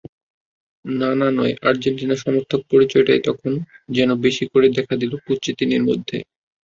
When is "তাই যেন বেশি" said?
3.21-4.43